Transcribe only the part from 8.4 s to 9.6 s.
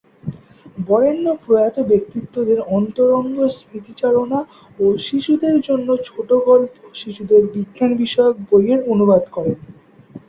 বইয়ের অনুবাদ করেন।